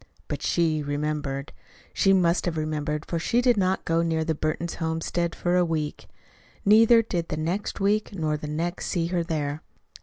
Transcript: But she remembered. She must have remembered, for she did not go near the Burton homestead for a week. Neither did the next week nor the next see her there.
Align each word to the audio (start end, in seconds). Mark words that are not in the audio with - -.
But 0.27 0.41
she 0.41 0.81
remembered. 0.81 1.53
She 1.93 2.11
must 2.11 2.45
have 2.45 2.57
remembered, 2.57 3.05
for 3.05 3.19
she 3.19 3.39
did 3.39 3.55
not 3.55 3.85
go 3.85 4.01
near 4.01 4.23
the 4.25 4.33
Burton 4.33 4.67
homestead 4.67 5.35
for 5.35 5.55
a 5.55 5.63
week. 5.63 6.07
Neither 6.65 7.03
did 7.03 7.27
the 7.29 7.37
next 7.37 7.79
week 7.79 8.11
nor 8.11 8.35
the 8.35 8.47
next 8.47 8.87
see 8.87 9.05
her 9.13 9.23
there. 9.23 9.61